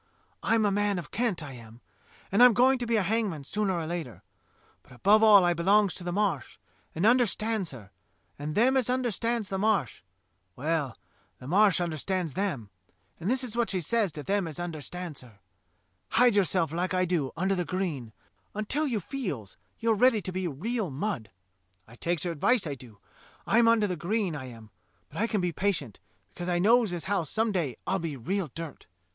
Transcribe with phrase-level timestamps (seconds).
[0.41, 1.79] I'm a man of Kent, I am,
[2.31, 4.23] and I'm going to be a hangman sooner or later,
[4.81, 6.57] but above all I belongs to the Marsh
[6.95, 7.91] and under stands her,
[8.39, 10.01] and them as understands the Marsh—
[10.55, 10.97] well,
[11.37, 12.71] the Marsh understands them,
[13.19, 15.39] and this is what she says to them as understands her:
[15.79, 18.11] * Hide yourself like I do under the green,
[18.55, 21.29] until you feels you're ready to be real mud.'
[21.87, 22.97] I takes her advice, I do;
[23.45, 24.71] I'm under the green, I am,
[25.09, 25.99] but I can be patient,
[26.33, 28.87] because I knows as how some day I'll be real dirt.